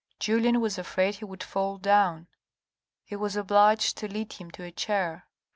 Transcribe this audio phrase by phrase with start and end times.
[0.19, 2.25] Julien was afraid he would fall down.
[3.03, 5.27] He was obliged to lead him to a chair.